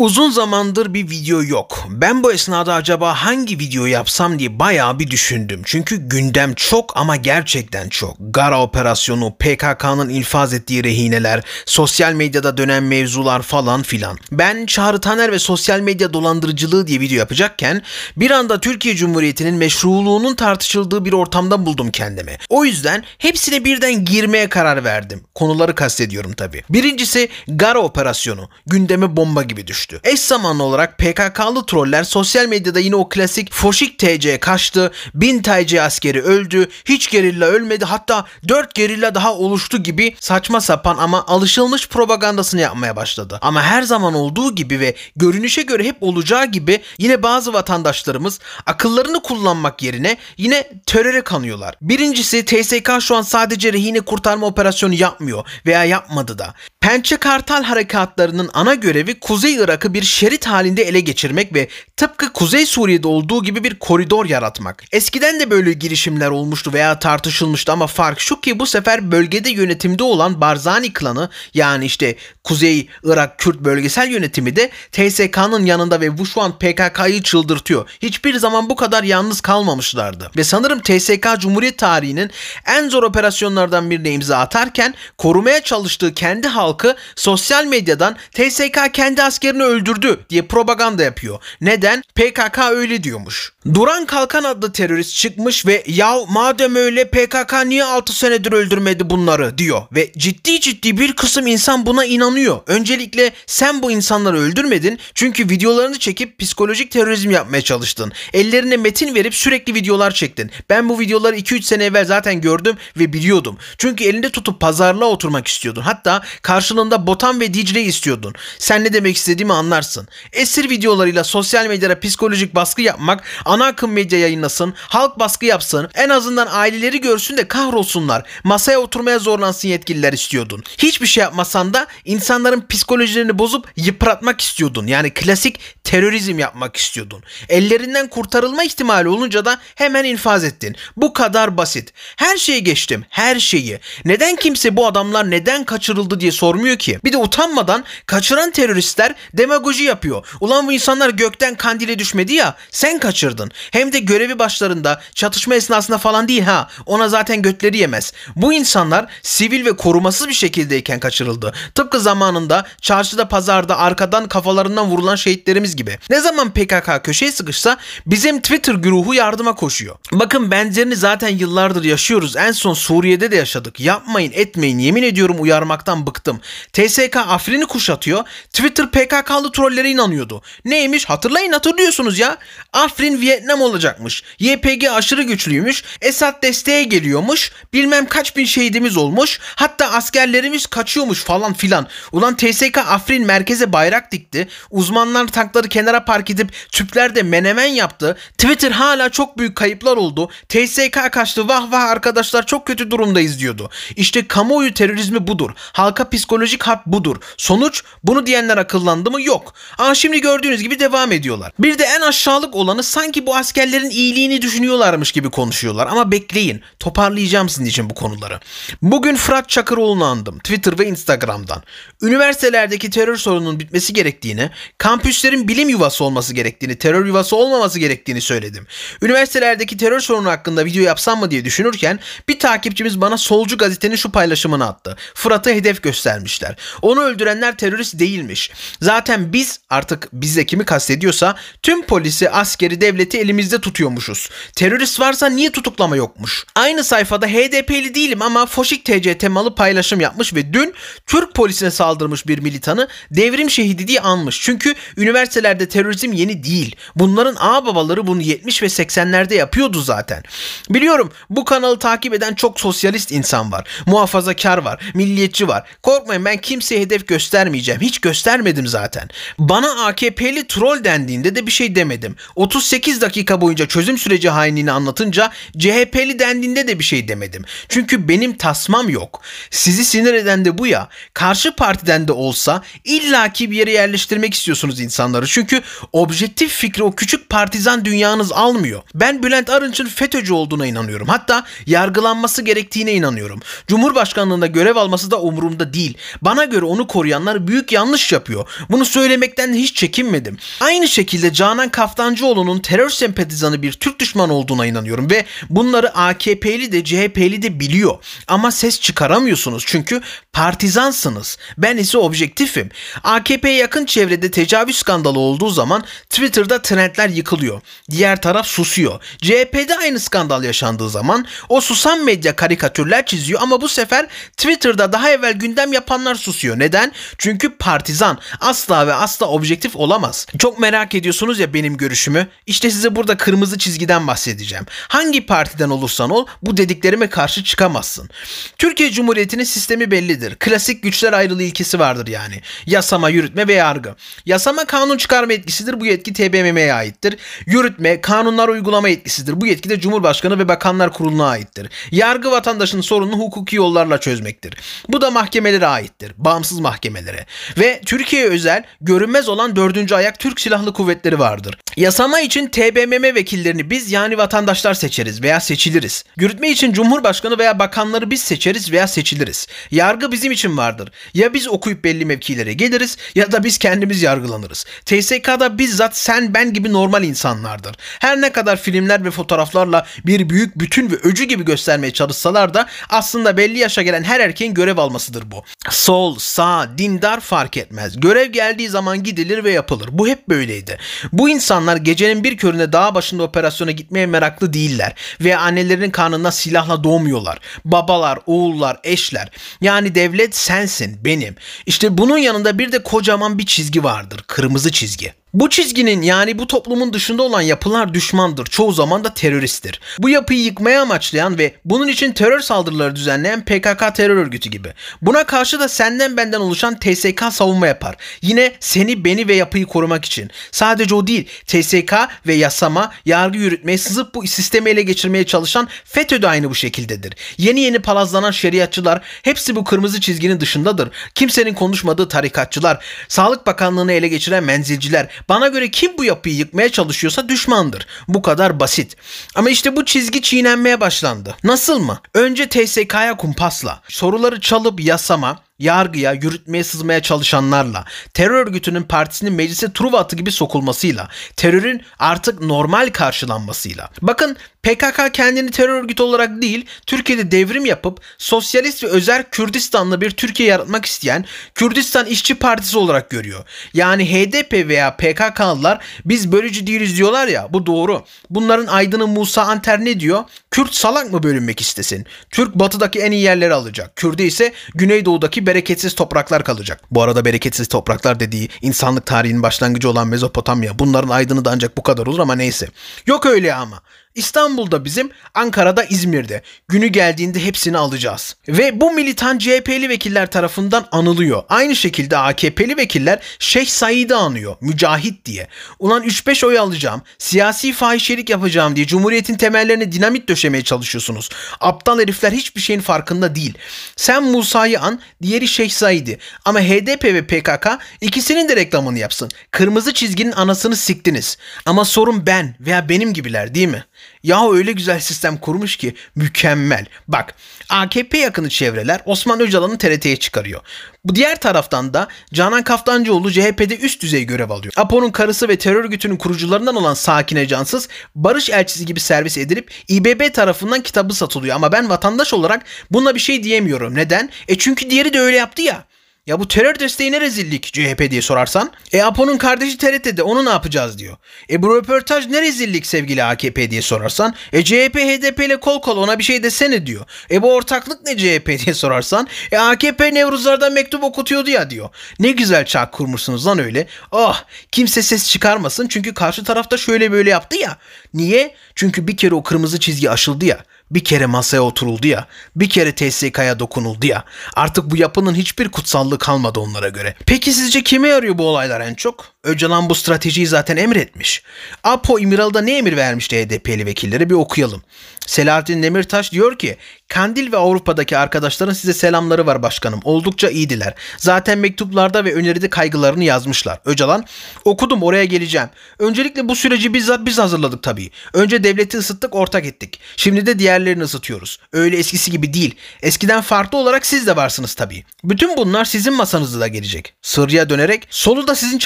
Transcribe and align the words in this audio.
Uzun 0.00 0.30
zamandır 0.30 0.94
bir 0.94 1.10
video 1.10 1.42
yok. 1.42 1.84
Ben 1.90 2.22
bu 2.22 2.32
esnada 2.32 2.74
acaba 2.74 3.14
hangi 3.14 3.58
video 3.58 3.86
yapsam 3.86 4.38
diye 4.38 4.58
bayağı 4.58 4.98
bir 4.98 5.10
düşündüm. 5.10 5.62
Çünkü 5.64 5.96
gündem 5.96 6.54
çok 6.54 6.96
ama 6.96 7.16
gerçekten 7.16 7.88
çok. 7.88 8.16
Gara 8.20 8.62
operasyonu, 8.62 9.34
PKK'nın 9.38 10.08
infaz 10.08 10.54
ettiği 10.54 10.84
rehineler, 10.84 11.42
sosyal 11.66 12.12
medyada 12.12 12.56
dönen 12.56 12.82
mevzular 12.82 13.42
falan 13.42 13.82
filan. 13.82 14.18
Ben 14.32 14.66
Çağrı 14.66 15.00
Taner 15.00 15.32
ve 15.32 15.38
sosyal 15.38 15.80
medya 15.80 16.12
dolandırıcılığı 16.12 16.86
diye 16.86 17.00
video 17.00 17.18
yapacakken 17.18 17.82
bir 18.16 18.30
anda 18.30 18.60
Türkiye 18.60 18.96
Cumhuriyeti'nin 18.96 19.54
meşruluğunun 19.54 20.34
tartışıldığı 20.34 21.04
bir 21.04 21.12
ortamda 21.12 21.66
buldum 21.66 21.90
kendimi. 21.90 22.36
O 22.48 22.64
yüzden 22.64 23.04
hepsine 23.18 23.64
birden 23.64 24.04
girmeye 24.04 24.48
karar 24.48 24.84
verdim. 24.84 25.22
Konuları 25.34 25.74
kastediyorum 25.74 26.32
tabii. 26.32 26.62
Birincisi 26.70 27.28
Gara 27.48 27.78
operasyonu. 27.78 28.48
Gündeme 28.66 29.16
bomba 29.16 29.42
gibi 29.42 29.66
düştü 29.66 29.89
düştü. 29.90 30.00
Eş 30.04 30.20
zamanlı 30.20 30.62
olarak 30.62 30.98
PKK'lı 30.98 31.66
troller 31.66 32.04
sosyal 32.04 32.46
medyada 32.46 32.80
yine 32.80 32.96
o 32.96 33.08
klasik 33.08 33.52
Foşik 33.52 33.98
TC 33.98 34.40
kaçtı, 34.40 34.92
1000 35.14 35.42
TC 35.42 35.82
askeri 35.82 36.22
öldü, 36.22 36.68
hiç 36.84 37.10
gerilla 37.10 37.46
ölmedi 37.46 37.84
hatta 37.84 38.24
4 38.48 38.74
gerilla 38.74 39.14
daha 39.14 39.34
oluştu 39.34 39.82
gibi 39.82 40.16
saçma 40.20 40.60
sapan 40.60 40.96
ama 40.98 41.24
alışılmış 41.26 41.88
propagandasını 41.88 42.60
yapmaya 42.60 42.96
başladı. 42.96 43.38
Ama 43.42 43.62
her 43.62 43.82
zaman 43.82 44.14
olduğu 44.14 44.54
gibi 44.54 44.80
ve 44.80 44.94
görünüşe 45.16 45.62
göre 45.62 45.84
hep 45.84 45.96
olacağı 46.00 46.46
gibi 46.46 46.80
yine 46.98 47.22
bazı 47.22 47.52
vatandaşlarımız 47.52 48.40
akıllarını 48.66 49.22
kullanmak 49.22 49.82
yerine 49.82 50.16
yine 50.36 50.70
teröre 50.86 51.20
kanıyorlar. 51.20 51.74
Birincisi 51.80 52.44
TSK 52.44 52.90
şu 53.00 53.16
an 53.16 53.22
sadece 53.22 53.72
rehine 53.72 54.00
kurtarma 54.00 54.46
operasyonu 54.46 54.94
yapmıyor 54.94 55.44
veya 55.66 55.84
yapmadı 55.84 56.38
da. 56.38 56.54
Pençe 56.80 57.16
Kartal 57.16 57.62
harekatlarının 57.64 58.50
ana 58.54 58.74
görevi 58.74 59.20
Kuzey 59.20 59.58
Irak'ı 59.80 59.94
bir 59.94 60.02
şerit 60.02 60.46
halinde 60.46 60.82
ele 60.82 61.00
geçirmek 61.00 61.54
ve 61.54 61.68
tıpkı 61.96 62.32
Kuzey 62.32 62.66
Suriye'de 62.66 63.08
olduğu 63.08 63.42
gibi 63.42 63.64
bir 63.64 63.74
koridor 63.74 64.26
yaratmak. 64.26 64.84
Eskiden 64.92 65.40
de 65.40 65.50
böyle 65.50 65.72
girişimler 65.72 66.30
olmuştu 66.30 66.72
veya 66.72 66.98
tartışılmıştı 66.98 67.72
ama 67.72 67.86
fark 67.86 68.20
şu 68.20 68.40
ki 68.40 68.58
bu 68.58 68.66
sefer 68.66 69.12
bölgede 69.12 69.50
yönetimde 69.50 70.02
olan 70.02 70.40
Barzani 70.40 70.92
klanı 70.92 71.30
yani 71.54 71.84
işte 71.84 72.16
Kuzey 72.44 72.88
Irak 73.04 73.38
Kürt 73.38 73.60
bölgesel 73.60 74.08
yönetimi 74.10 74.56
de 74.56 74.70
TSK'nın 74.92 75.64
yanında 75.64 76.00
ve 76.00 76.18
bu 76.18 76.26
şu 76.26 76.40
an 76.40 76.58
PKK'yı 76.58 77.22
çıldırtıyor. 77.22 77.88
Hiçbir 78.02 78.34
zaman 78.34 78.70
bu 78.70 78.76
kadar 78.76 79.02
yalnız 79.02 79.40
kalmamışlardı. 79.40 80.30
Ve 80.36 80.44
sanırım 80.44 80.80
TSK 80.80 81.26
Cumhuriyet 81.38 81.78
tarihinin 81.78 82.30
en 82.66 82.88
zor 82.88 83.02
operasyonlardan 83.02 83.90
birine 83.90 84.10
imza 84.10 84.38
atarken 84.38 84.94
korumaya 85.18 85.62
çalıştığı 85.62 86.14
kendi 86.14 86.48
halkı 86.48 86.96
sosyal 87.16 87.64
medyadan 87.64 88.16
TSK 88.32 88.78
kendi 88.92 89.22
askerini 89.22 89.62
öldürdü 89.70 90.20
diye 90.30 90.42
propaganda 90.42 91.02
yapıyor. 91.02 91.38
Neden? 91.60 92.02
PKK 92.14 92.58
öyle 92.70 93.02
diyormuş. 93.02 93.52
Duran 93.74 94.06
Kalkan 94.06 94.44
adlı 94.44 94.72
terörist 94.72 95.16
çıkmış 95.16 95.66
ve 95.66 95.84
ya 95.86 96.16
madem 96.28 96.74
öyle 96.74 97.04
PKK 97.04 97.66
niye 97.66 97.84
6 97.84 98.12
senedir 98.12 98.52
öldürmedi 98.52 99.10
bunları 99.10 99.58
diyor. 99.58 99.82
Ve 99.92 100.12
ciddi 100.16 100.60
ciddi 100.60 100.98
bir 100.98 101.12
kısım 101.12 101.46
insan 101.46 101.86
buna 101.86 102.04
inanıyor. 102.04 102.60
Öncelikle 102.66 103.32
sen 103.46 103.82
bu 103.82 103.90
insanları 103.90 104.38
öldürmedin 104.38 104.98
çünkü 105.14 105.48
videolarını 105.48 105.98
çekip 105.98 106.38
psikolojik 106.38 106.90
terörizm 106.90 107.30
yapmaya 107.30 107.62
çalıştın. 107.62 108.12
Ellerine 108.32 108.76
metin 108.76 109.14
verip 109.14 109.34
sürekli 109.34 109.74
videolar 109.74 110.10
çektin. 110.10 110.50
Ben 110.70 110.88
bu 110.88 111.00
videoları 111.00 111.36
2-3 111.36 111.62
sene 111.62 111.84
evvel 111.84 112.04
zaten 112.04 112.40
gördüm 112.40 112.76
ve 112.96 113.12
biliyordum. 113.12 113.58
Çünkü 113.78 114.04
elinde 114.04 114.30
tutup 114.30 114.60
pazarlığa 114.60 115.08
oturmak 115.08 115.48
istiyordun. 115.48 115.82
Hatta 115.82 116.22
karşılığında 116.42 117.06
Botan 117.06 117.40
ve 117.40 117.54
Dicle 117.54 117.82
istiyordun. 117.82 118.34
Sen 118.58 118.84
ne 118.84 118.92
demek 118.92 119.16
istediğimi 119.16 119.52
anlarsın. 119.60 120.08
Esir 120.32 120.70
videolarıyla 120.70 121.24
sosyal 121.24 121.66
medyada 121.66 122.00
psikolojik 122.00 122.54
baskı 122.54 122.82
yapmak, 122.82 123.24
ana 123.44 123.66
akım 123.66 123.92
medya 123.92 124.18
yayınlasın, 124.18 124.74
halk 124.76 125.18
baskı 125.18 125.46
yapsın, 125.46 125.88
en 125.94 126.08
azından 126.08 126.48
aileleri 126.50 127.00
görsün 127.00 127.36
de 127.36 127.48
kahrolsunlar. 127.48 128.26
Masaya 128.44 128.78
oturmaya 128.78 129.18
zorlansın 129.18 129.68
yetkililer 129.68 130.12
istiyordun. 130.12 130.64
Hiçbir 130.78 131.06
şey 131.06 131.22
yapmasan 131.22 131.74
da 131.74 131.86
insanların 132.04 132.64
psikolojilerini 132.68 133.38
bozup 133.38 133.68
yıpratmak 133.76 134.40
istiyordun. 134.40 134.86
Yani 134.86 135.14
klasik 135.14 135.60
terörizm 135.84 136.38
yapmak 136.38 136.76
istiyordun. 136.76 137.22
Ellerinden 137.48 138.08
kurtarılma 138.08 138.64
ihtimali 138.64 139.08
olunca 139.08 139.44
da 139.44 139.58
hemen 139.74 140.04
infaz 140.04 140.44
ettin. 140.44 140.76
Bu 140.96 141.12
kadar 141.12 141.56
basit. 141.56 141.92
Her 142.16 142.36
şeyi 142.36 142.64
geçtim. 142.64 143.04
Her 143.08 143.40
şeyi. 143.40 143.80
Neden 144.04 144.36
kimse 144.36 144.76
bu 144.76 144.86
adamlar 144.86 145.30
neden 145.30 145.64
kaçırıldı 145.64 146.20
diye 146.20 146.32
sormuyor 146.32 146.76
ki. 146.76 146.98
Bir 147.04 147.12
de 147.12 147.16
utanmadan 147.16 147.84
kaçıran 148.06 148.50
teröristler 148.50 149.14
demagoji 149.40 149.84
yapıyor. 149.84 150.26
Ulan 150.40 150.66
bu 150.66 150.72
insanlar 150.72 151.10
gökten 151.10 151.54
kandile 151.54 151.98
düşmedi 151.98 152.32
ya 152.32 152.54
sen 152.70 152.98
kaçırdın. 152.98 153.50
Hem 153.70 153.92
de 153.92 153.98
görevi 153.98 154.38
başlarında 154.38 155.00
çatışma 155.14 155.54
esnasında 155.54 155.98
falan 155.98 156.28
değil 156.28 156.42
ha. 156.42 156.68
Ona 156.86 157.08
zaten 157.08 157.42
götleri 157.42 157.78
yemez. 157.78 158.12
Bu 158.36 158.52
insanlar 158.52 159.06
sivil 159.22 159.64
ve 159.64 159.76
korumasız 159.76 160.28
bir 160.28 160.34
şekildeyken 160.34 161.00
kaçırıldı. 161.00 161.54
Tıpkı 161.74 162.00
zamanında 162.00 162.66
çarşıda 162.80 163.28
pazarda 163.28 163.78
arkadan 163.78 164.28
kafalarından 164.28 164.86
vurulan 164.86 165.16
şehitlerimiz 165.16 165.76
gibi. 165.76 165.98
Ne 166.10 166.20
zaman 166.20 166.50
PKK 166.50 167.04
köşeye 167.04 167.32
sıkışsa 167.32 167.76
bizim 168.06 168.40
Twitter 168.40 168.74
güruhu 168.74 169.14
yardıma 169.14 169.54
koşuyor. 169.54 169.96
Bakın 170.12 170.50
benzerini 170.50 170.96
zaten 170.96 171.28
yıllardır 171.28 171.84
yaşıyoruz. 171.84 172.36
En 172.36 172.52
son 172.52 172.74
Suriye'de 172.74 173.30
de 173.30 173.36
yaşadık. 173.36 173.80
Yapmayın 173.80 174.32
etmeyin 174.34 174.78
yemin 174.78 175.02
ediyorum 175.02 175.36
uyarmaktan 175.38 176.06
bıktım. 176.06 176.40
TSK 176.72 177.16
Afrin'i 177.16 177.66
kuşatıyor. 177.66 178.24
Twitter 178.52 178.90
PKK'lı 179.30 179.52
trollere 179.52 179.90
inanıyordu. 179.90 180.42
Neymiş 180.64 181.04
hatırlayın 181.04 181.52
hatırlıyorsunuz 181.52 182.18
ya. 182.18 182.36
Afrin 182.72 183.20
Vietnam 183.20 183.60
olacakmış. 183.60 184.22
YPG 184.38 184.84
aşırı 184.84 185.22
güçlüymüş. 185.22 185.84
Esad 186.00 186.42
desteğe 186.42 186.82
geliyormuş. 186.84 187.52
Bilmem 187.72 188.06
kaç 188.06 188.36
bin 188.36 188.44
şehidimiz 188.44 188.96
olmuş. 188.96 189.38
Hatta 189.42 189.90
askerlerimiz 189.90 190.66
kaçıyormuş 190.66 191.24
falan 191.24 191.52
filan. 191.52 191.86
Ulan 192.12 192.36
TSK 192.36 192.78
Afrin 192.78 193.26
merkeze 193.26 193.72
bayrak 193.72 194.12
dikti. 194.12 194.48
Uzmanlar 194.70 195.26
tankları 195.26 195.68
kenara 195.68 196.04
park 196.04 196.30
edip 196.30 196.52
tüplerde 196.72 197.22
menemen 197.22 197.66
yaptı. 197.66 198.16
Twitter 198.38 198.70
hala 198.70 199.08
çok 199.08 199.38
büyük 199.38 199.56
kayıplar 199.56 199.96
oldu. 199.96 200.30
TSK 200.48 201.12
kaçtı 201.12 201.48
vah 201.48 201.72
vah 201.72 201.84
arkadaşlar 201.84 202.46
çok 202.46 202.66
kötü 202.66 202.90
durumdayız 202.90 203.40
diyordu. 203.40 203.70
İşte 203.96 204.28
kamuoyu 204.28 204.74
terörizmi 204.74 205.26
budur. 205.26 205.50
Halka 205.56 206.08
psikolojik 206.08 206.62
harp 206.62 206.86
budur. 206.86 207.16
Sonuç 207.36 207.82
bunu 208.04 208.26
diyenler 208.26 208.56
akıllandı 208.56 209.10
mı? 209.10 209.19
Yok. 209.20 209.54
Ama 209.78 209.94
şimdi 209.94 210.20
gördüğünüz 210.20 210.62
gibi 210.62 210.78
devam 210.78 211.12
ediyorlar. 211.12 211.52
Bir 211.58 211.78
de 211.78 211.84
en 211.84 212.00
aşağılık 212.00 212.56
olanı 212.56 212.82
sanki 212.82 213.26
bu 213.26 213.36
askerlerin 213.36 213.90
iyiliğini 213.90 214.42
düşünüyorlarmış 214.42 215.12
gibi 215.12 215.30
konuşuyorlar. 215.30 215.86
Ama 215.86 216.12
bekleyin. 216.12 216.62
Toparlayacağım 216.78 217.48
sizin 217.48 217.64
için 217.64 217.90
bu 217.90 217.94
konuları. 217.94 218.40
Bugün 218.82 219.16
Fırat 219.16 219.48
Çakıroğlu'nu 219.48 220.04
andım. 220.04 220.38
Twitter 220.38 220.78
ve 220.78 220.86
Instagram'dan. 220.86 221.62
Üniversitelerdeki 222.02 222.90
terör 222.90 223.16
sorununun 223.16 223.60
bitmesi 223.60 223.92
gerektiğini, 223.92 224.50
kampüslerin 224.78 225.48
bilim 225.48 225.68
yuvası 225.68 226.04
olması 226.04 226.34
gerektiğini, 226.34 226.78
terör 226.78 227.06
yuvası 227.06 227.36
olmaması 227.36 227.78
gerektiğini 227.78 228.20
söyledim. 228.20 228.66
Üniversitelerdeki 229.02 229.76
terör 229.76 230.00
sorunu 230.00 230.30
hakkında 230.30 230.64
video 230.64 230.82
yapsam 230.82 231.20
mı 231.20 231.30
diye 231.30 231.44
düşünürken 231.44 232.00
bir 232.28 232.38
takipçimiz 232.38 233.00
bana 233.00 233.18
Solcu 233.18 233.58
gazetenin 233.58 233.96
şu 233.96 234.10
paylaşımını 234.12 234.66
attı. 234.66 234.96
Fırat'ı 235.14 235.50
hedef 235.50 235.82
göstermişler. 235.82 236.56
Onu 236.82 237.00
öldürenler 237.02 237.56
terörist 237.56 237.98
değilmiş. 237.98 238.50
Zaten 238.80 239.09
biz 239.18 239.60
artık 239.70 240.08
bize 240.12 240.46
kimi 240.46 240.64
kastediyorsa 240.64 241.36
tüm 241.62 241.82
polisi, 241.82 242.30
askeri, 242.30 242.80
devleti 242.80 243.18
elimizde 243.18 243.60
tutuyormuşuz. 243.60 244.30
Terörist 244.56 245.00
varsa 245.00 245.28
niye 245.28 245.52
tutuklama 245.52 245.96
yokmuş? 245.96 246.44
Aynı 246.54 246.84
sayfada 246.84 247.26
HDP'li 247.26 247.94
değilim 247.94 248.22
ama 248.22 248.46
Foşik 248.46 248.84
TC 248.84 249.18
temalı 249.18 249.54
paylaşım 249.54 250.00
yapmış 250.00 250.34
ve 250.34 250.52
dün 250.52 250.74
Türk 251.06 251.34
polisine 251.34 251.70
saldırmış 251.70 252.26
bir 252.26 252.38
militanı 252.38 252.88
devrim 253.10 253.50
şehidi 253.50 253.88
diye 253.88 254.00
anmış. 254.00 254.40
Çünkü 254.40 254.74
üniversitelerde 254.96 255.68
terörizm 255.68 256.12
yeni 256.12 256.44
değil. 256.44 256.76
Bunların 256.96 257.36
ağababaları 257.38 258.06
bunu 258.06 258.22
70 258.22 258.62
ve 258.62 258.66
80'lerde 258.66 259.34
yapıyordu 259.34 259.80
zaten. 259.80 260.22
Biliyorum 260.70 261.12
bu 261.30 261.44
kanalı 261.44 261.78
takip 261.78 262.14
eden 262.14 262.34
çok 262.34 262.60
sosyalist 262.60 263.12
insan 263.12 263.52
var. 263.52 263.68
Muhafazakar 263.86 264.58
var, 264.58 264.92
milliyetçi 264.94 265.48
var. 265.48 265.68
Korkmayın 265.82 266.24
ben 266.24 266.36
kimseye 266.36 266.80
hedef 266.80 267.08
göstermeyeceğim. 267.08 267.80
Hiç 267.80 267.98
göstermedim 267.98 268.66
zaten. 268.66 268.99
Bana 269.38 269.84
AKP'li 269.84 270.46
troll 270.46 270.84
dendiğinde 270.84 271.34
de 271.34 271.46
bir 271.46 271.50
şey 271.52 271.74
demedim. 271.74 272.16
38 272.36 273.00
dakika 273.00 273.40
boyunca 273.40 273.66
çözüm 273.66 273.98
süreci 273.98 274.30
hainliğini 274.30 274.72
anlatınca 274.72 275.30
CHP'li 275.58 276.18
dendiğinde 276.18 276.68
de 276.68 276.78
bir 276.78 276.84
şey 276.84 277.08
demedim. 277.08 277.44
Çünkü 277.68 278.08
benim 278.08 278.36
tasmam 278.36 278.88
yok. 278.88 279.22
Sizi 279.50 279.84
sinir 279.84 280.14
eden 280.14 280.44
de 280.44 280.58
bu 280.58 280.66
ya. 280.66 280.88
Karşı 281.14 281.56
partiden 281.56 282.08
de 282.08 282.12
olsa 282.12 282.62
illaki 282.84 283.50
bir 283.50 283.56
yere 283.56 283.72
yerleştirmek 283.72 284.34
istiyorsunuz 284.34 284.80
insanları. 284.80 285.26
Çünkü 285.26 285.62
objektif 285.92 286.52
fikri 286.52 286.82
o 286.82 286.94
küçük 286.94 287.28
partizan 287.28 287.84
dünyanız 287.84 288.32
almıyor. 288.32 288.82
Ben 288.94 289.22
Bülent 289.22 289.50
Arınç'ın 289.50 289.86
FETÖ'cü 289.86 290.32
olduğuna 290.32 290.66
inanıyorum. 290.66 291.08
Hatta 291.08 291.44
yargılanması 291.66 292.42
gerektiğine 292.42 292.92
inanıyorum. 292.92 293.40
Cumhurbaşkanlığında 293.66 294.46
görev 294.46 294.76
alması 294.76 295.10
da 295.10 295.20
umurumda 295.20 295.72
değil. 295.72 295.98
Bana 296.22 296.44
göre 296.44 296.64
onu 296.64 296.86
koruyanlar 296.86 297.46
büyük 297.46 297.72
yanlış 297.72 298.12
yapıyor. 298.12 298.48
Bunu 298.70 298.84
söylemekten 298.90 299.54
hiç 299.54 299.76
çekinmedim. 299.76 300.36
Aynı 300.60 300.88
şekilde 300.88 301.32
Canan 301.32 301.68
Kaftancıoğlu'nun 301.68 302.58
terör 302.58 302.90
sempatizanı 302.90 303.62
bir 303.62 303.72
Türk 303.72 303.98
düşmanı 303.98 304.32
olduğuna 304.32 304.66
inanıyorum 304.66 305.10
ve 305.10 305.24
bunları 305.50 305.96
AKP'li 305.96 306.72
de 306.72 306.84
CHP'li 306.84 307.42
de 307.42 307.60
biliyor. 307.60 307.98
Ama 308.26 308.50
ses 308.50 308.80
çıkaramıyorsunuz 308.80 309.64
çünkü 309.66 310.00
partizansınız. 310.32 311.38
Ben 311.58 311.76
ise 311.76 311.98
objektifim. 311.98 312.70
AKP'ye 313.04 313.56
yakın 313.56 313.86
çevrede 313.86 314.30
tecavüz 314.30 314.76
skandalı 314.76 315.18
olduğu 315.18 315.50
zaman 315.50 315.84
Twitter'da 316.10 316.62
trendler 316.62 317.08
yıkılıyor. 317.08 317.60
Diğer 317.90 318.22
taraf 318.22 318.46
susuyor. 318.46 319.00
CHP'de 319.18 319.76
aynı 319.76 320.00
skandal 320.00 320.44
yaşandığı 320.44 320.90
zaman 320.90 321.26
o 321.48 321.60
susan 321.60 322.04
medya 322.04 322.36
karikatürler 322.36 323.06
çiziyor 323.06 323.40
ama 323.42 323.60
bu 323.60 323.68
sefer 323.68 324.06
Twitter'da 324.36 324.92
daha 324.92 325.10
evvel 325.10 325.32
gündem 325.32 325.72
yapanlar 325.72 326.14
susuyor. 326.14 326.58
Neden? 326.58 326.92
Çünkü 327.18 327.56
partizan 327.56 328.18
asla 328.40 328.79
ve 328.86 328.94
asla 328.94 329.26
objektif 329.26 329.76
olamaz. 329.76 330.26
Çok 330.38 330.58
merak 330.58 330.94
ediyorsunuz 330.94 331.38
ya 331.38 331.54
benim 331.54 331.76
görüşümü. 331.76 332.28
İşte 332.46 332.70
size 332.70 332.96
burada 332.96 333.16
kırmızı 333.16 333.58
çizgiden 333.58 334.06
bahsedeceğim. 334.06 334.66
Hangi 334.88 335.26
partiden 335.26 335.70
olursan 335.70 336.10
ol 336.10 336.26
bu 336.42 336.56
dediklerime 336.56 337.08
karşı 337.08 337.44
çıkamazsın. 337.44 338.10
Türkiye 338.58 338.90
Cumhuriyeti'nin 338.90 339.44
sistemi 339.44 339.90
bellidir. 339.90 340.34
Klasik 340.34 340.82
güçler 340.82 341.12
ayrılığı 341.12 341.42
ilkesi 341.42 341.78
vardır 341.78 342.06
yani. 342.06 342.40
Yasama, 342.66 343.08
yürütme 343.08 343.48
ve 343.48 343.52
yargı. 343.52 343.94
Yasama 344.26 344.64
kanun 344.64 344.96
çıkarma 344.96 345.32
etkisidir. 345.32 345.80
Bu 345.80 345.86
yetki 345.86 346.12
TBMM'ye 346.12 346.74
aittir. 346.74 347.16
Yürütme, 347.46 348.00
kanunlar 348.00 348.48
uygulama 348.48 348.88
yetkisidir. 348.88 349.40
Bu 349.40 349.46
yetki 349.46 349.70
de 349.70 349.80
Cumhurbaşkanı 349.80 350.38
ve 350.38 350.48
Bakanlar 350.48 350.92
Kurulu'na 350.92 351.28
aittir. 351.28 351.68
Yargı 351.90 352.30
vatandaşın 352.30 352.80
sorununu 352.80 353.18
hukuki 353.18 353.56
yollarla 353.56 354.00
çözmektir. 354.00 354.56
Bu 354.88 355.00
da 355.00 355.10
mahkemelere 355.10 355.66
aittir. 355.66 356.12
Bağımsız 356.16 356.60
mahkemelere. 356.60 357.26
Ve 357.58 357.80
Türkiye 357.86 358.24
özel 358.24 358.64
görünmez 358.80 359.28
olan 359.28 359.56
dördüncü 359.56 359.94
ayak 359.94 360.18
Türk 360.18 360.40
Silahlı 360.40 360.72
Kuvvetleri 360.72 361.18
vardır. 361.18 361.58
Yasama 361.76 362.20
için 362.20 362.46
TBMM 362.46 363.14
vekillerini 363.14 363.70
biz 363.70 363.92
yani 363.92 364.18
vatandaşlar 364.18 364.74
seçeriz 364.74 365.22
veya 365.22 365.40
seçiliriz. 365.40 366.04
Yürütme 366.16 366.50
için 366.50 366.72
Cumhurbaşkanı 366.72 367.38
veya 367.38 367.58
bakanları 367.58 368.10
biz 368.10 368.22
seçeriz 368.22 368.72
veya 368.72 368.86
seçiliriz. 368.86 369.46
Yargı 369.70 370.12
bizim 370.12 370.32
için 370.32 370.56
vardır. 370.56 370.92
Ya 371.14 371.34
biz 371.34 371.48
okuyup 371.48 371.84
belli 371.84 372.04
mevkilere 372.04 372.52
geliriz 372.52 372.96
ya 373.14 373.32
da 373.32 373.44
biz 373.44 373.58
kendimiz 373.58 374.02
yargılanırız. 374.02 374.66
TSK'da 374.86 375.58
bizzat 375.58 375.98
sen 375.98 376.34
ben 376.34 376.52
gibi 376.52 376.72
normal 376.72 377.04
insanlardır. 377.04 377.76
Her 378.00 378.20
ne 378.20 378.32
kadar 378.32 378.56
filmler 378.56 379.04
ve 379.04 379.10
fotoğraflarla 379.10 379.86
bir 380.06 380.30
büyük 380.30 380.58
bütün 380.58 380.90
ve 380.90 380.94
öcü 380.94 381.24
gibi 381.24 381.44
göstermeye 381.44 381.92
çalışsalar 381.92 382.54
da 382.54 382.66
aslında 382.88 383.36
belli 383.36 383.58
yaşa 383.58 383.82
gelen 383.82 384.02
her 384.02 384.20
erkeğin 384.20 384.54
görev 384.54 384.78
almasıdır 384.78 385.30
bu. 385.30 385.44
Sol, 385.70 386.18
sağ, 386.18 386.78
dindar 386.78 387.20
fark 387.20 387.56
etmez. 387.56 388.00
Görev 388.00 388.32
geldiği 388.50 388.68
zaman 388.68 389.02
gidilir 389.02 389.44
ve 389.44 389.50
yapılır. 389.52 389.88
Bu 389.92 390.08
hep 390.08 390.28
böyleydi. 390.28 390.78
Bu 391.12 391.28
insanlar 391.28 391.76
gecenin 391.76 392.24
bir 392.24 392.36
köründe 392.36 392.72
dağ 392.72 392.94
başında 392.94 393.22
operasyona 393.22 393.70
gitmeye 393.70 394.06
meraklı 394.06 394.52
değiller 394.52 394.94
ve 395.20 395.36
annelerinin 395.36 395.90
karnına 395.90 396.32
silahla 396.32 396.84
doğmuyorlar. 396.84 397.38
Babalar, 397.64 398.18
oğullar, 398.26 398.80
eşler. 398.84 399.30
Yani 399.60 399.94
devlet 399.94 400.36
sensin, 400.36 400.98
benim. 401.04 401.34
İşte 401.66 401.98
bunun 401.98 402.18
yanında 402.18 402.58
bir 402.58 402.72
de 402.72 402.82
kocaman 402.82 403.38
bir 403.38 403.46
çizgi 403.46 403.84
vardır. 403.84 404.24
Kırmızı 404.26 404.72
çizgi. 404.72 405.19
Bu 405.34 405.50
çizginin 405.50 406.02
yani 406.02 406.38
bu 406.38 406.46
toplumun 406.46 406.92
dışında 406.92 407.22
olan 407.22 407.40
yapılar 407.40 407.94
düşmandır. 407.94 408.46
Çoğu 408.46 408.72
zaman 408.72 409.04
da 409.04 409.14
teröristtir. 409.14 409.80
Bu 409.98 410.08
yapıyı 410.08 410.42
yıkmaya 410.42 410.82
amaçlayan 410.82 411.38
ve 411.38 411.54
bunun 411.64 411.88
için 411.88 412.12
terör 412.12 412.40
saldırıları 412.40 412.96
düzenleyen 412.96 413.44
PKK 413.44 413.94
terör 413.94 414.16
örgütü 414.16 414.50
gibi. 414.50 414.72
Buna 415.02 415.26
karşı 415.26 415.60
da 415.60 415.68
senden 415.68 416.16
benden 416.16 416.40
oluşan 416.40 416.78
TSK 416.78 417.24
savunma 417.32 417.66
yapar. 417.66 417.96
Yine 418.22 418.52
seni, 418.60 419.04
beni 419.04 419.28
ve 419.28 419.34
yapıyı 419.34 419.66
korumak 419.66 420.04
için. 420.04 420.30
Sadece 420.50 420.94
o 420.94 421.06
değil. 421.06 421.28
TSK 421.46 421.94
ve 422.26 422.34
yasama, 422.34 422.92
yargı 423.04 423.38
yürütmeye 423.38 423.78
sızıp 423.78 424.14
bu 424.14 424.26
sistemi 424.26 424.70
ele 424.70 424.82
geçirmeye 424.82 425.26
çalışan 425.26 425.68
FETÖ 425.84 426.22
de 426.22 426.28
aynı 426.28 426.50
bu 426.50 426.54
şekildedir. 426.54 427.14
Yeni 427.38 427.60
yeni 427.60 427.78
palazlanan 427.78 428.30
şeriatçılar 428.30 429.00
hepsi 429.22 429.56
bu 429.56 429.64
kırmızı 429.64 430.00
çizginin 430.00 430.40
dışındadır. 430.40 430.88
Kimsenin 431.14 431.54
konuşmadığı 431.54 432.08
tarikatçılar, 432.08 432.84
Sağlık 433.08 433.46
Bakanlığı'nı 433.46 433.92
ele 433.92 434.08
geçiren 434.08 434.44
menzilciler, 434.44 435.08
bana 435.28 435.48
göre 435.48 435.70
kim 435.70 435.98
bu 435.98 436.04
yapıyı 436.04 436.36
yıkmaya 436.36 436.68
çalışıyorsa 436.68 437.28
düşmandır. 437.28 437.86
Bu 438.08 438.22
kadar 438.22 438.60
basit. 438.60 438.96
Ama 439.34 439.50
işte 439.50 439.76
bu 439.76 439.84
çizgi 439.84 440.22
çiğnenmeye 440.22 440.80
başlandı. 440.80 441.36
Nasıl 441.44 441.78
mı? 441.78 442.00
Önce 442.14 442.48
TSK'ya 442.48 443.16
kumpasla, 443.16 443.82
soruları 443.88 444.40
çalıp 444.40 444.80
yasama, 444.80 445.42
yargıya, 445.60 446.12
yürütmeye 446.12 446.64
sızmaya 446.64 447.02
çalışanlarla, 447.02 447.84
terör 448.14 448.46
örgütünün 448.46 448.82
partisinin 448.82 449.32
meclise 449.32 449.72
Truva 449.72 449.98
atı 449.98 450.16
gibi 450.16 450.32
sokulmasıyla, 450.32 451.08
terörün 451.36 451.82
artık 451.98 452.40
normal 452.40 452.88
karşılanmasıyla. 452.90 453.90
Bakın 454.02 454.36
PKK 454.62 455.14
kendini 455.14 455.50
terör 455.50 455.82
örgütü 455.82 456.02
olarak 456.02 456.42
değil, 456.42 456.66
Türkiye'de 456.86 457.30
devrim 457.30 457.66
yapıp 457.66 458.00
sosyalist 458.18 458.84
ve 458.84 458.86
özel 458.86 459.24
Kürdistanlı 459.30 460.00
bir 460.00 460.10
Türkiye 460.10 460.48
yaratmak 460.48 460.84
isteyen 460.86 461.24
Kürdistan 461.54 462.06
İşçi 462.06 462.34
Partisi 462.34 462.78
olarak 462.78 463.10
görüyor. 463.10 463.44
Yani 463.74 464.12
HDP 464.12 464.52
veya 464.52 464.96
PKK'lılar 464.96 465.84
biz 466.04 466.32
bölücü 466.32 466.66
değiliz 466.66 466.96
diyorlar 466.96 467.28
ya 467.28 467.48
bu 467.52 467.66
doğru. 467.66 468.04
Bunların 468.30 468.66
aydını 468.66 469.06
Musa 469.06 469.42
Anter 469.42 469.84
ne 469.84 470.00
diyor? 470.00 470.24
Kürt 470.50 470.74
salak 470.74 471.12
mı 471.12 471.22
bölünmek 471.22 471.60
istesin? 471.60 472.06
Türk 472.30 472.54
batıdaki 472.54 472.98
en 472.98 473.12
iyi 473.12 473.22
yerleri 473.22 473.54
alacak. 473.54 473.96
Kürde 473.96 474.24
ise 474.24 474.52
Güneydoğu'daki 474.74 475.46
bereketsiz 475.50 475.94
topraklar 475.94 476.44
kalacak. 476.44 476.80
Bu 476.90 477.02
arada 477.02 477.24
bereketsiz 477.24 477.68
topraklar 477.68 478.20
dediği 478.20 478.48
insanlık 478.62 479.06
tarihinin 479.06 479.42
başlangıcı 479.42 479.90
olan 479.90 480.08
Mezopotamya. 480.08 480.78
Bunların 480.78 481.08
aydını 481.08 481.44
da 481.44 481.50
ancak 481.50 481.76
bu 481.76 481.82
kadar 481.82 482.06
olur 482.06 482.18
ama 482.18 482.34
neyse. 482.34 482.68
Yok 483.06 483.26
öyle 483.26 483.54
ama. 483.54 483.80
İstanbul'da 484.14 484.84
bizim, 484.84 485.10
Ankara'da, 485.34 485.84
İzmir'de. 485.84 486.42
Günü 486.68 486.86
geldiğinde 486.86 487.44
hepsini 487.44 487.78
alacağız. 487.78 488.36
Ve 488.48 488.80
bu 488.80 488.92
militan 488.92 489.38
CHP'li 489.38 489.88
vekiller 489.88 490.30
tarafından 490.30 490.86
anılıyor. 490.92 491.42
Aynı 491.48 491.76
şekilde 491.76 492.18
AKP'li 492.18 492.76
vekiller 492.76 493.18
Şeyh 493.38 493.66
Said'i 493.66 494.14
anıyor. 494.14 494.56
Mücahit 494.60 495.24
diye. 495.24 495.48
Ulan 495.78 496.02
3-5 496.02 496.46
oy 496.46 496.58
alacağım, 496.58 497.02
siyasi 497.18 497.72
fahişelik 497.72 498.30
yapacağım 498.30 498.76
diye 498.76 498.86
Cumhuriyet'in 498.86 499.36
temellerine 499.36 499.92
dinamit 499.92 500.28
döşemeye 500.28 500.64
çalışıyorsunuz. 500.64 501.28
Aptal 501.60 502.00
herifler 502.00 502.32
hiçbir 502.32 502.60
şeyin 502.60 502.80
farkında 502.80 503.34
değil. 503.34 503.54
Sen 503.96 504.22
Musa'yı 504.24 504.80
an, 504.80 505.00
diğeri 505.22 505.48
Şeyh 505.48 505.70
Said'i. 505.70 506.18
Ama 506.44 506.60
HDP 506.60 507.04
ve 507.04 507.26
PKK 507.26 507.68
ikisinin 508.00 508.48
de 508.48 508.56
reklamını 508.56 508.98
yapsın. 508.98 509.30
Kırmızı 509.50 509.94
çizginin 509.94 510.32
anasını 510.32 510.76
siktiniz. 510.76 511.38
Ama 511.66 511.84
sorun 511.84 512.26
ben 512.26 512.56
veya 512.60 512.88
benim 512.88 513.12
gibiler 513.12 513.54
değil 513.54 513.68
mi? 513.68 513.84
Ya 514.22 514.50
öyle 514.50 514.72
güzel 514.72 515.00
sistem 515.00 515.36
kurmuş 515.36 515.76
ki 515.76 515.94
mükemmel. 516.14 516.86
Bak 517.08 517.34
AKP 517.68 518.18
yakını 518.18 518.48
çevreler 518.48 519.00
Osman 519.04 519.40
Öcalan'ı 519.40 519.78
TRT'ye 519.78 520.16
çıkarıyor. 520.16 520.60
Bu 521.04 521.14
diğer 521.14 521.40
taraftan 521.40 521.94
da 521.94 522.08
Canan 522.34 522.64
Kaftancıoğlu 522.64 523.32
CHP'de 523.32 523.76
üst 523.78 524.02
düzey 524.02 524.24
görev 524.24 524.50
alıyor. 524.50 524.72
APO'nun 524.76 525.10
karısı 525.10 525.48
ve 525.48 525.56
terör 525.58 525.84
örgütünün 525.84 526.16
kurucularından 526.16 526.76
olan 526.76 526.94
Sakine 526.94 527.46
Cansız 527.46 527.88
barış 528.14 528.50
elçisi 528.50 528.86
gibi 528.86 529.00
servis 529.00 529.38
edilip 529.38 529.70
İBB 529.88 530.34
tarafından 530.34 530.80
kitabı 530.80 531.14
satılıyor. 531.14 531.56
Ama 531.56 531.72
ben 531.72 531.88
vatandaş 531.88 532.34
olarak 532.34 532.64
buna 532.90 533.14
bir 533.14 533.20
şey 533.20 533.42
diyemiyorum. 533.42 533.94
Neden? 533.94 534.30
E 534.48 534.58
çünkü 534.58 534.90
diğeri 534.90 535.12
de 535.12 535.20
öyle 535.20 535.36
yaptı 535.36 535.62
ya. 535.62 535.84
Ya 536.26 536.40
bu 536.40 536.48
terör 536.48 536.78
desteği 536.78 537.12
ne 537.12 537.20
rezillik 537.20 537.62
CHP 537.62 538.10
diye 538.10 538.22
sorarsan. 538.22 538.70
E 538.92 539.02
Apo'nun 539.02 539.38
kardeşi 539.38 539.78
TRT'de 539.78 540.22
onu 540.22 540.44
ne 540.44 540.50
yapacağız 540.50 540.98
diyor. 540.98 541.16
E 541.50 541.62
bu 541.62 541.76
röportaj 541.76 542.26
ne 542.26 542.42
rezillik 542.42 542.86
sevgili 542.86 543.24
AKP 543.24 543.70
diye 543.70 543.82
sorarsan. 543.82 544.34
E 544.52 544.64
CHP 544.64 544.94
HDP 544.94 545.40
ile 545.40 545.60
kol 545.60 545.80
kol 545.80 545.96
ona 545.96 546.18
bir 546.18 546.24
şey 546.24 546.42
desene 546.42 546.86
diyor. 546.86 547.04
E 547.30 547.42
bu 547.42 547.54
ortaklık 547.54 548.02
ne 548.04 548.16
CHP 548.16 548.46
diye 548.64 548.74
sorarsan. 548.74 549.28
E 549.52 549.58
AKP 549.58 550.14
Nevruzlardan 550.14 550.72
mektup 550.72 551.04
okutuyordu 551.04 551.50
ya 551.50 551.70
diyor. 551.70 551.88
Ne 552.18 552.30
güzel 552.30 552.64
çak 552.64 552.92
kurmuşsunuz 552.92 553.46
lan 553.46 553.58
öyle. 553.58 553.86
Oh 554.10 554.44
kimse 554.72 555.02
ses 555.02 555.30
çıkarmasın 555.30 555.88
çünkü 555.88 556.14
karşı 556.14 556.44
tarafta 556.44 556.76
şöyle 556.76 557.12
böyle 557.12 557.30
yaptı 557.30 557.56
ya. 557.56 557.76
Niye? 558.14 558.54
Çünkü 558.74 559.06
bir 559.08 559.16
kere 559.16 559.34
o 559.34 559.42
kırmızı 559.42 559.80
çizgi 559.80 560.10
aşıldı 560.10 560.44
ya. 560.44 560.64
Bir 560.90 561.04
kere 561.04 561.26
masaya 561.26 561.60
oturuldu 561.60 562.06
ya, 562.06 562.26
bir 562.56 562.68
kere 562.68 562.94
TSK'ya 562.94 563.58
dokunuldu 563.58 564.06
ya. 564.06 564.24
Artık 564.54 564.90
bu 564.90 564.96
yapının 564.96 565.34
hiçbir 565.34 565.68
kutsallığı 565.68 566.09
kalmadı 566.18 566.60
onlara 566.60 566.88
göre. 566.88 567.14
Peki 567.26 567.52
sizce 567.52 567.82
kime 567.82 568.08
yarıyor 568.08 568.38
bu 568.38 568.48
olaylar 568.48 568.80
en 568.80 568.94
çok? 568.94 569.24
Öcalan 569.44 569.90
bu 569.90 569.94
stratejiyi 569.94 570.46
zaten 570.46 570.76
emretmiş. 570.76 571.42
Apo 571.84 572.18
İmralı'da 572.18 572.60
ne 572.60 572.78
emir 572.78 572.96
vermişti 572.96 573.44
HDP'li 573.44 573.86
vekilleri 573.86 574.30
bir 574.30 574.34
okuyalım. 574.34 574.82
Selahattin 575.26 575.82
Demirtaş 575.82 576.32
diyor 576.32 576.58
ki 576.58 576.76
Kandil 577.08 577.52
ve 577.52 577.56
Avrupa'daki 577.56 578.18
arkadaşların 578.18 578.72
size 578.72 578.92
selamları 578.92 579.46
var 579.46 579.62
başkanım. 579.62 580.00
Oldukça 580.04 580.50
iyiydiler. 580.50 580.94
Zaten 581.16 581.58
mektuplarda 581.58 582.24
ve 582.24 582.34
öneride 582.34 582.70
kaygılarını 582.70 583.24
yazmışlar. 583.24 583.78
Öcalan 583.84 584.24
okudum 584.64 585.02
oraya 585.02 585.24
geleceğim. 585.24 585.68
Öncelikle 585.98 586.48
bu 586.48 586.56
süreci 586.56 586.94
bizzat 586.94 587.26
biz 587.26 587.38
hazırladık 587.38 587.82
tabii. 587.82 588.10
Önce 588.32 588.64
devleti 588.64 588.98
ısıttık 588.98 589.34
ortak 589.34 589.66
ettik. 589.66 590.00
Şimdi 590.16 590.46
de 590.46 590.58
diğer 590.58 590.80
yerlerini 590.80 591.02
ısıtıyoruz. 591.02 591.58
Öyle 591.72 591.96
eskisi 591.98 592.30
gibi 592.30 592.54
değil. 592.54 592.74
Eskiden 593.02 593.40
farklı 593.40 593.78
olarak 593.78 594.06
siz 594.06 594.26
de 594.26 594.36
varsınız 594.36 594.74
tabii. 594.74 595.04
Bütün 595.24 595.56
bunlar 595.56 595.84
sizin 595.84 596.14
masanızda 596.14 596.60
da 596.60 596.68
gelecek. 596.68 597.14
Sırrıya 597.22 597.70
dönerek 597.70 598.06
solu 598.10 598.46
da 598.46 598.54
sizin 598.54 598.78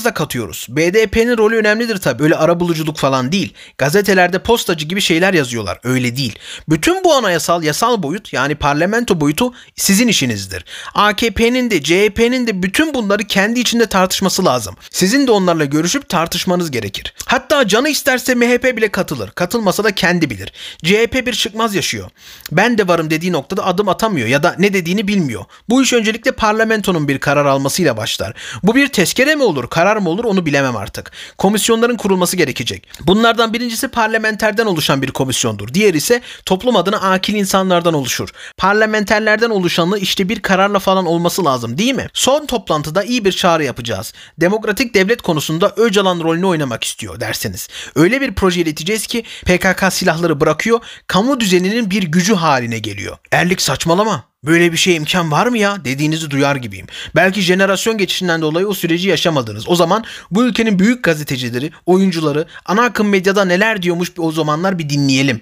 çabalarınızda 0.00 0.14
katıyoruz. 0.14 0.66
BDP'nin 0.68 1.38
rolü 1.38 1.56
önemlidir 1.56 1.98
tabii. 1.98 2.22
Öyle 2.22 2.36
arabuluculuk 2.36 2.96
falan 2.96 3.32
değil. 3.32 3.54
Gazetelerde 3.78 4.38
postacı 4.38 4.86
gibi 4.86 5.00
şeyler 5.00 5.34
yazıyorlar. 5.34 5.78
Öyle 5.84 6.16
değil. 6.16 6.38
Bütün 6.68 7.04
bu 7.04 7.14
anayasal 7.14 7.62
yasal 7.62 8.02
boyut 8.02 8.32
yani 8.32 8.54
parlamento 8.54 9.20
boyutu 9.20 9.52
sizin 9.76 10.08
işinizdir. 10.08 10.64
AKP'nin 10.94 11.70
de 11.70 11.82
CHP'nin 11.82 12.46
de 12.46 12.62
bütün 12.62 12.94
bunları 12.94 13.24
kendi 13.24 13.60
içinde 13.60 13.86
tartışması 13.86 14.44
lazım. 14.44 14.76
Sizin 14.90 15.26
de 15.26 15.30
onlarla 15.30 15.64
görüşüp 15.64 16.08
tartışmanız 16.08 16.70
gerekir. 16.70 17.14
Hatta 17.26 17.68
canı 17.68 17.88
isterse 17.88 18.34
MHP 18.34 18.76
bile 18.76 18.88
katılır. 18.88 19.30
Katılmasa 19.30 19.84
da 19.84 19.94
kendi 19.94 20.30
bilir. 20.30 20.52
CHP 20.84 21.26
bir 21.26 21.32
çıkmaz 21.32 21.74
yaşıyor. 21.74 22.10
Ben 22.52 22.78
de 22.78 22.88
varım 22.88 23.10
dediği 23.10 23.32
noktada 23.32 23.66
adım 23.66 23.88
atamıyor 23.88 24.28
ya 24.28 24.42
da 24.42 24.54
ne 24.58 24.72
dediğini 24.72 25.08
bilmiyor. 25.08 25.44
Bu 25.68 25.82
iş 25.82 25.92
öncelikle 25.92 26.32
parlamentonun 26.32 27.08
bir 27.08 27.18
karar 27.18 27.44
almasıyla 27.44 27.96
başlar. 27.96 28.34
Bu 28.62 28.74
bir 28.74 28.88
tezkere 28.88 29.34
mi 29.34 29.42
olur, 29.42 29.68
karar 29.68 29.89
mı 29.96 30.08
olur 30.08 30.24
onu 30.24 30.46
bilemem 30.46 30.76
artık. 30.76 31.12
Komisyonların 31.38 31.96
kurulması 31.96 32.36
gerekecek. 32.36 32.88
Bunlardan 33.06 33.52
birincisi 33.52 33.88
parlamenterden 33.88 34.66
oluşan 34.66 35.02
bir 35.02 35.10
komisyondur. 35.10 35.74
Diğer 35.74 35.94
ise 35.94 36.20
toplum 36.46 36.76
adına 36.76 36.96
akil 36.96 37.34
insanlardan 37.34 37.94
oluşur. 37.94 38.28
Parlamenterlerden 38.56 39.50
oluşanı 39.50 39.98
işte 39.98 40.28
bir 40.28 40.42
kararla 40.42 40.78
falan 40.78 41.06
olması 41.06 41.44
lazım 41.44 41.78
değil 41.78 41.94
mi? 41.94 42.06
Son 42.12 42.46
toplantıda 42.46 43.02
iyi 43.02 43.24
bir 43.24 43.32
çağrı 43.32 43.64
yapacağız. 43.64 44.12
Demokratik 44.38 44.94
devlet 44.94 45.22
konusunda 45.22 45.72
Öcalan 45.76 46.20
rolünü 46.20 46.46
oynamak 46.46 46.84
istiyor 46.84 47.20
derseniz. 47.20 47.68
Öyle 47.94 48.20
bir 48.20 48.34
proje 48.34 48.60
ileteceğiz 48.60 49.06
ki 49.06 49.24
PKK 49.44 49.92
silahları 49.92 50.40
bırakıyor, 50.40 50.80
kamu 51.06 51.40
düzeninin 51.40 51.90
bir 51.90 52.02
gücü 52.02 52.34
haline 52.34 52.78
geliyor. 52.78 53.16
Erlik 53.32 53.62
saçmalama. 53.62 54.29
Böyle 54.44 54.72
bir 54.72 54.76
şey 54.76 54.96
imkan 54.96 55.30
var 55.30 55.46
mı 55.46 55.58
ya 55.58 55.84
dediğinizi 55.84 56.30
duyar 56.30 56.56
gibiyim. 56.56 56.86
Belki 57.16 57.40
jenerasyon 57.40 57.98
geçişinden 57.98 58.42
dolayı 58.42 58.68
o 58.68 58.74
süreci 58.74 59.08
yaşamadınız. 59.08 59.68
O 59.68 59.76
zaman 59.76 60.04
bu 60.30 60.44
ülkenin 60.44 60.78
büyük 60.78 61.04
gazetecileri, 61.04 61.70
oyuncuları, 61.86 62.46
ana 62.66 62.82
akım 62.82 63.08
medyada 63.08 63.44
neler 63.44 63.82
diyormuş 63.82 64.12
o 64.18 64.32
zamanlar 64.32 64.78
bir 64.78 64.88
dinleyelim. 64.88 65.40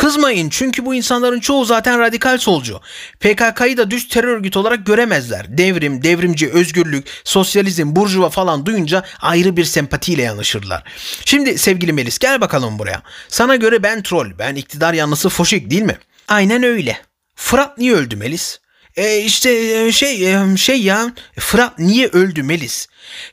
Kızmayın 0.00 0.48
çünkü 0.50 0.84
bu 0.86 0.94
insanların 0.94 1.40
çoğu 1.40 1.64
zaten 1.64 1.98
radikal 1.98 2.38
solcu. 2.38 2.80
PKK'yı 3.20 3.76
da 3.76 3.90
düz 3.90 4.08
terör 4.08 4.28
örgütü 4.28 4.58
olarak 4.58 4.86
göremezler. 4.86 5.58
Devrim, 5.58 6.02
devrimci, 6.02 6.50
özgürlük, 6.50 7.06
sosyalizm, 7.24 7.96
burjuva 7.96 8.30
falan 8.30 8.66
duyunca 8.66 9.04
ayrı 9.20 9.56
bir 9.56 9.64
sempatiyle 9.64 10.22
yanaşırlar. 10.22 10.84
Şimdi 11.24 11.58
sevgili 11.58 11.92
Melis 11.92 12.18
gel 12.18 12.40
bakalım 12.40 12.78
buraya. 12.78 13.02
Sana 13.28 13.56
göre 13.56 13.82
ben 13.82 14.02
troll, 14.02 14.38
ben 14.38 14.54
iktidar 14.54 14.92
yanlısı 14.94 15.28
foşik 15.28 15.70
değil 15.70 15.82
mi? 15.82 15.98
Aynen 16.28 16.62
öyle. 16.62 16.98
Fırat 17.34 17.78
niye 17.78 17.94
öldü 17.94 18.16
Melis? 18.16 18.58
E 18.96 19.18
işte 19.18 19.50
e, 19.50 19.92
şey 19.92 20.34
e, 20.34 20.56
şey 20.56 20.82
ya 20.82 21.12
Fırat 21.38 21.78
niye 21.78 22.06
öldü 22.06 22.42
Melis? 22.42 22.86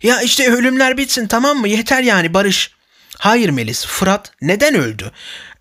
Ya 0.04 0.22
işte 0.22 0.52
ölümler 0.52 0.98
bitsin 0.98 1.28
tamam 1.28 1.58
mı? 1.58 1.68
Yeter 1.68 2.02
yani 2.02 2.34
barış. 2.34 2.72
Hayır 3.18 3.50
Melis, 3.50 3.86
Fırat 3.86 4.32
neden 4.42 4.76
öldü? 4.76 5.12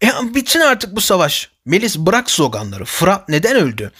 Ya 0.02 0.34
bitsin 0.34 0.60
artık 0.60 0.96
bu 0.96 1.00
savaş. 1.00 1.50
Melis 1.64 1.98
bırak 1.98 2.30
sloganları. 2.30 2.84
Fırat 2.84 3.28
neden 3.28 3.56
öldü? 3.56 3.92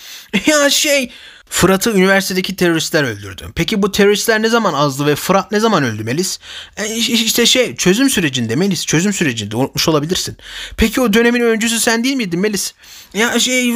Ya 0.46 0.70
şey, 0.70 1.12
Fırat'ı 1.50 1.90
üniversitedeki 1.90 2.56
teröristler 2.56 3.04
öldürdü. 3.04 3.48
Peki 3.54 3.82
bu 3.82 3.92
teröristler 3.92 4.42
ne 4.42 4.48
zaman 4.48 4.74
azdı 4.74 5.06
ve 5.06 5.16
Fırat 5.16 5.52
ne 5.52 5.60
zaman 5.60 5.84
öldü 5.84 6.04
Melis? 6.04 6.38
E, 6.76 6.96
işte 6.96 7.46
şey 7.46 7.76
çözüm 7.76 8.10
sürecinde 8.10 8.56
Melis 8.56 8.86
çözüm 8.86 9.12
sürecinde 9.12 9.56
unutmuş 9.56 9.88
olabilirsin. 9.88 10.36
Peki 10.76 11.00
o 11.00 11.12
dönemin 11.12 11.40
öncüsü 11.40 11.80
sen 11.80 12.04
değil 12.04 12.16
miydin 12.16 12.40
Melis? 12.40 12.74
Ya 13.14 13.40
şey 13.40 13.74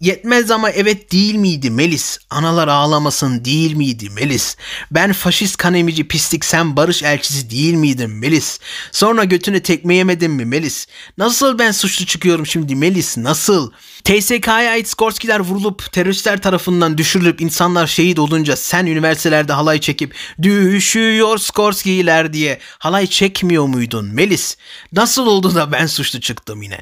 yetmez 0.00 0.50
ama 0.50 0.70
evet 0.70 1.12
değil 1.12 1.34
miydi 1.34 1.70
Melis? 1.70 2.18
Analar 2.30 2.68
ağlamasın 2.68 3.44
değil 3.44 3.74
miydi 3.74 4.10
Melis? 4.10 4.56
Ben 4.90 5.12
faşist 5.12 5.56
kan 5.56 5.74
emici 5.74 6.08
pislik 6.08 6.44
sen 6.44 6.76
barış 6.76 7.02
elçisi 7.02 7.50
değil 7.50 7.74
miydin 7.74 8.10
Melis? 8.10 8.60
Sonra 8.92 9.24
götüne 9.24 9.62
tekme 9.62 9.94
yemedin 9.94 10.30
mi 10.30 10.44
Melis? 10.44 10.86
Nasıl 11.18 11.58
ben 11.58 11.72
suçlu 11.72 12.06
çıkıyorum 12.06 12.46
şimdi 12.46 12.74
Melis 12.76 13.16
nasıl? 13.16 13.70
TSK'ya 14.04 14.70
ait 14.70 14.88
Skorskiler 14.88 15.40
vurulup 15.40 15.92
teröristler 15.92 16.42
tarafından 16.42 16.83
düşürülüp 16.98 17.40
insanlar 17.40 17.86
şehit 17.86 18.18
olunca 18.18 18.56
sen 18.56 18.86
üniversitelerde 18.86 19.52
halay 19.52 19.80
çekip 19.80 20.14
düşüyor 20.42 21.38
Skorskiler 21.38 22.32
diye 22.32 22.58
halay 22.78 23.06
çekmiyor 23.06 23.66
muydun 23.66 24.06
Melis? 24.14 24.56
Nasıl 24.92 25.26
oldu 25.26 25.54
da 25.54 25.72
ben 25.72 25.86
suçlu 25.86 26.20
çıktım 26.20 26.62
yine? 26.62 26.78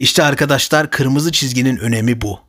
İşte 0.00 0.22
arkadaşlar 0.22 0.90
kırmızı 0.90 1.32
çizginin 1.32 1.76
önemi 1.76 2.20
bu. 2.20 2.40